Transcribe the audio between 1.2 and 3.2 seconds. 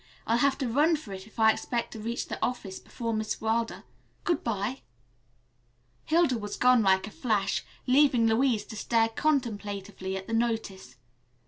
if I expect to reach the office before